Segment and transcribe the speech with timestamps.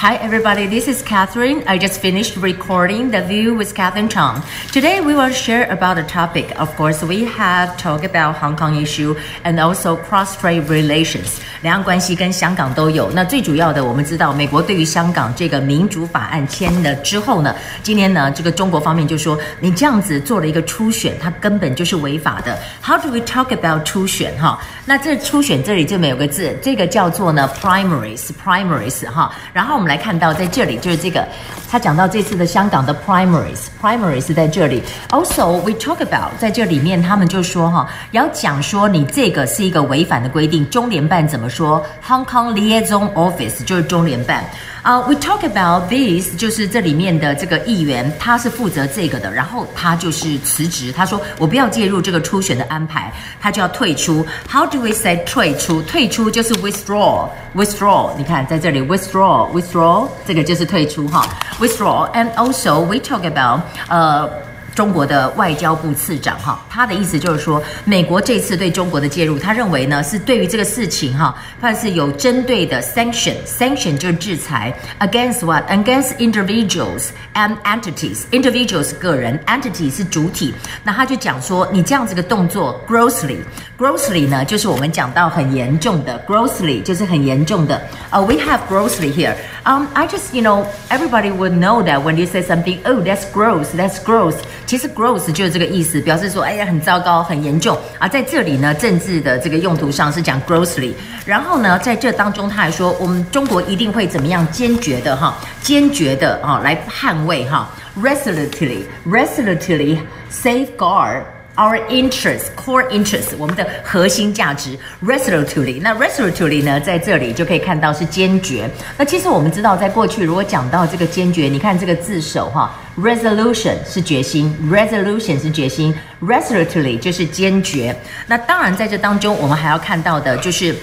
[0.00, 0.66] Hi, everybody.
[0.66, 1.62] This is Catherine.
[1.66, 4.42] I just finished recording The View with Catherine Chang.
[4.70, 6.52] Today, we will share about a topic.
[6.60, 11.38] Of course, we have talked about Hong Kong issue and also cross-strait relations.
[11.62, 13.10] 两岸关系跟香港都有。
[13.12, 22.58] 那最主要的，我们知道，美国对于香港这个民主法案签了之后呢，今天呢，这个中国方面就说，你这样子做了一个初选，它根本就是违法的。
[22.84, 24.38] How do we talk about 初选？
[24.38, 29.32] 哈，那这初选这里就没有个字，这个叫做呢 primaries，primaries 哈。
[29.54, 29.86] 然后我们。
[29.91, 31.27] 来看到在这里就是这个，
[31.69, 34.81] 他讲到这次的香港的 primaries，primaries 在这里。
[35.09, 44.45] Also we talk about 在这里面，他们就说哈，要讲说你这个是一个违反的规定，中联办怎么说？Hong Kong Liaison Office 就是中联办。
[44.82, 54.24] 啊、uh,，we talk about this，就是这里面的这个议员，他是负责这个的，然后他就是辞职，他说我不要介入这个初选的安排，他就要退出。
[54.48, 55.82] How do we say 退出？
[55.82, 58.16] 退出就是 withdraw，withdraw。
[58.16, 61.26] 你看在这里 withdraw，withdraw，这个就是退出哈，
[61.58, 64.30] withdraw。And also we talk about，呃。
[64.73, 89.35] 中国的外交部次长哈，他的意思就是说，美国这次对中国的介入，他认为呢是对于这个事情哈，算是有针对的 sanction，sanction 就是制裁，against what？against individuals and entities，individuals 个人，entity 是主体，那他就讲说，你这样子的动作，grossly，grossly 呢就是我们讲到很严重的，grossly 就是很严重的，呃、，we have grossly here。
[89.63, 93.67] Um, I just, you know, everybody would know that when you say something, oh, that's gross,
[93.75, 94.33] that's gross.
[94.71, 97.77] 其实 gross 就是这个意思，表示说，哎呀，很糟糕，很严重。
[97.99, 100.93] 啊在这里呢，政治的这个用途上是讲 grossly。
[101.25, 107.69] 然后呢，在这当中，他还说，我们中国一定会怎么样坚决的哈，坚决的啊来捍卫哈
[108.01, 109.97] ，resolutely, resolutely
[110.31, 111.23] safeguard。
[111.61, 115.79] Our interest, core interest，我们的核心价值，resolutely。
[115.79, 118.67] 那 resolutely 呢，在这里就可以看到是坚决。
[118.97, 127.95] 那其实我们知道，在过去如果讲到这个坚决，你看这个字首哈，resolution 是决心，resolution 是决心，resolutely 就是坚决。
[128.25, 130.75] 那当然在这当中，我们还要看到的就是。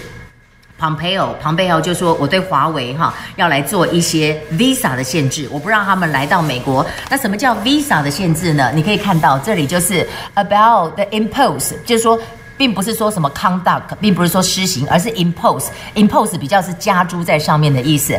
[0.78, 6.86] Pompeo，Pompeo 就说我对华为哈要来做一些 visa 的限制，我不让他们来到美国。
[7.10, 8.70] 那什么叫 visa 的限制呢？
[8.74, 12.18] 你可以看到这里就是 about the impose，就是说
[12.56, 18.18] 并不是说什么 conduct，并不是说施行，而是 impose，impose 比较是加诸在上面的意思。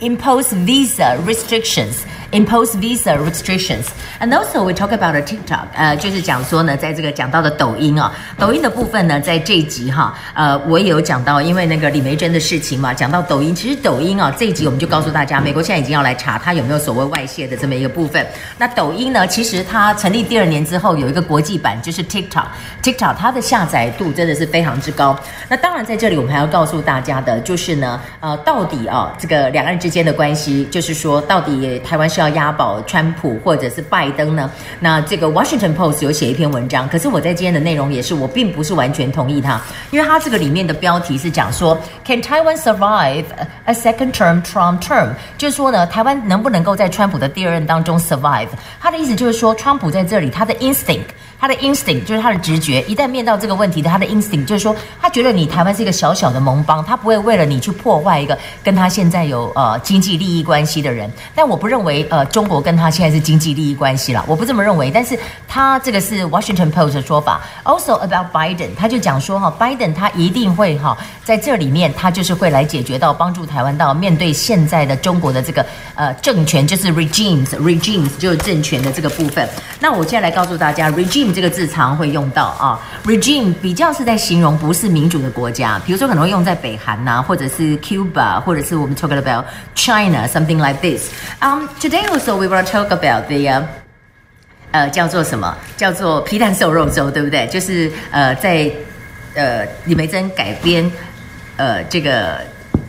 [0.00, 1.94] impose visa restrictions。
[2.32, 3.86] Impose visa restrictions,
[4.20, 18.24] and also we talk about a TikTok，呃，就是讲说呢，在这个讲到的抖音啊，抖音的部分呢，在这一集哈，呃，我也有讲到，因为那个李梅珍的事情嘛，讲到抖音，其实抖音啊，这一集我们就告诉大家，美国现在已经要来查它有没有所谓外泄的这么一个部分。
[18.56, 25.18] 那抖音呢，其实它成立第二年之后，有一个国际版，就是 TikTok，TikTok 它的下载度真的是非常之高。
[25.48, 32.19] 那当然在这里我们还要告诉大家的，就是呢，呃，到底啊，这个两岸之间的关系，就是说到底台湾是。
[32.20, 34.50] 要押宝川普或者是拜登呢？
[34.78, 39.60] 那这个 Washington Post 有写一篇文章，可是我在今天的内容也是，我并不是完全同意他，
[39.90, 43.24] 因为他这个里面的标题是讲说，Can Taiwan survive
[43.64, 45.08] a second term Trump term？
[45.38, 48.48] 就是说呢，台湾能不能够在川普的第二任当中 survive？
[48.80, 51.04] 他的意思就是说，川普在这里他的 instinct。
[51.40, 61.10] 他的 instinct 就是他的直觉，一旦面到这个问题的，他的 instinct 就是说，他觉得你台湾是一个小小的盟邦，他不会为了你去破坏一个跟他现在有呃经济利益关系的人。
[61.34, 64.90] 但我不认为呃中国跟他现在是经济利益关系了，我不这么认为。
[64.90, 65.18] 但是
[65.48, 67.40] 他这个是 Washington Post 的说法。
[67.64, 75.64] Also about Biden，他就讲说哈，Biden 他一定会哈在这里面，他就是会来解决到帮助台湾到面对现在的中国的这个
[75.94, 79.48] 呃政权，就是 regimes，regimes 就是政权的这个部分。
[79.78, 81.29] 那我现在来告诉大家 regime。
[81.32, 91.10] 这个字常会用到啊，regime 比较是在形容不是民主的国家，比如说可能会用在北韩呐、啊，或者是 Cuba，或者是我们 talk about China，something like this。
[91.40, 93.64] Um, today also we will talk about the
[94.72, 95.56] 呃叫做什么？
[95.76, 97.46] 叫做皮蛋瘦肉粥，对不对？
[97.48, 98.70] 就是呃在
[99.34, 100.90] 呃李眉蓁改编
[101.56, 102.38] 呃这个。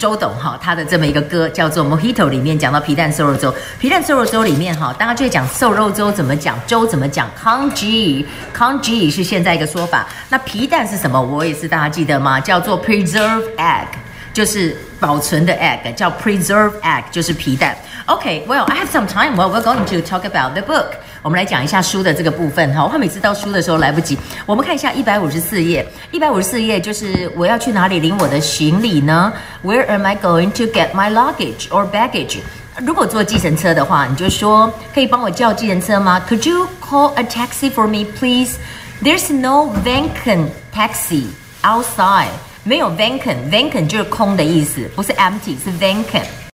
[0.02, 3.54] 周董哈，他的这么一个歌叫做《Mojito》，里面讲到皮蛋瘦肉粥。
[3.78, 7.30] 皮蛋瘦肉粥里面哈，大家就会讲瘦肉粥怎么讲，粥怎么讲。
[7.40, 10.08] Congee，Congee 是现在一个说法。
[10.28, 11.22] 那皮蛋是什么？
[11.22, 12.40] 我也是，大家记得吗？
[12.40, 13.86] 叫做 Preserve egg，
[14.34, 17.78] 就是保存的 egg，叫 Preserve egg，就是皮蛋。
[18.07, 19.37] OK，Well，I have some time.
[19.37, 20.93] Well, we're going to talk about the book.
[21.23, 24.17] 我们来讲一下书的这个部分哈，我每次到书的时候来不及。
[24.47, 29.33] 我们看一下一百五十四页，一百五十四页就是我要去哪里领我的行李呢？
[29.65, 32.39] Where am I going to get my luggage or baggage？
[32.85, 36.23] 如果坐计程车的话，你就说可以帮我叫计程车吗？
[36.29, 38.57] Could you call a taxi for me, please?
[39.03, 41.25] There's no vacant taxi
[41.63, 42.29] outside.
[42.63, 46.27] 没有 vacant，vacant 就是空的意思，不是 empty，是 vacant。